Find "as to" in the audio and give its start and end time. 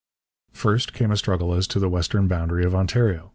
1.53-1.77